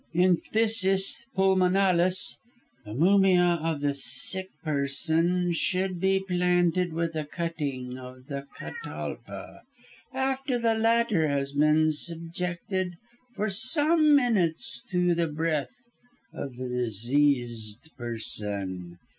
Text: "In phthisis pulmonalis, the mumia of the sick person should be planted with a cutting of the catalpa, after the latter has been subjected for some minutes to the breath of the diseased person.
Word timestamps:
"In 0.15 0.37
phthisis 0.37 1.25
pulmonalis, 1.37 2.39
the 2.85 2.95
mumia 2.95 3.59
of 3.61 3.81
the 3.81 3.93
sick 3.93 4.47
person 4.63 5.51
should 5.51 5.99
be 5.99 6.19
planted 6.27 6.91
with 6.91 7.15
a 7.15 7.23
cutting 7.23 7.99
of 7.99 8.25
the 8.25 8.47
catalpa, 8.57 9.61
after 10.11 10.57
the 10.57 10.73
latter 10.73 11.27
has 11.27 11.51
been 11.51 11.91
subjected 11.91 12.95
for 13.35 13.47
some 13.47 14.15
minutes 14.15 14.81
to 14.89 15.13
the 15.13 15.27
breath 15.27 15.83
of 16.33 16.55
the 16.57 16.67
diseased 16.67 17.91
person. 17.95 18.97